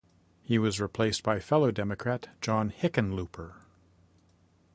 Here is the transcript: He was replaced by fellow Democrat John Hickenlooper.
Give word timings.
He 0.41 0.57
was 0.57 0.81
replaced 0.81 1.21
by 1.21 1.39
fellow 1.39 1.69
Democrat 1.69 2.29
John 2.41 2.71
Hickenlooper. 2.71 3.61